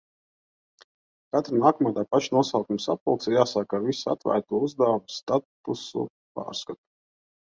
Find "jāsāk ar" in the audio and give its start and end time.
3.37-3.85